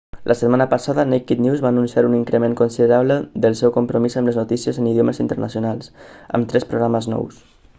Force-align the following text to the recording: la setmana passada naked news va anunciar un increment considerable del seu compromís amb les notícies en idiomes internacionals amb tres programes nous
la 0.29 0.35
setmana 0.37 0.65
passada 0.69 1.03
naked 1.09 1.41
news 1.47 1.59
va 1.65 1.71
anunciar 1.73 2.03
un 2.07 2.15
increment 2.19 2.55
considerable 2.61 3.17
del 3.45 3.59
seu 3.59 3.75
compromís 3.75 4.17
amb 4.23 4.31
les 4.31 4.41
notícies 4.43 4.81
en 4.83 4.89
idiomes 4.93 5.23
internacionals 5.27 5.93
amb 6.39 6.53
tres 6.55 6.67
programes 6.73 7.13
nous 7.15 7.43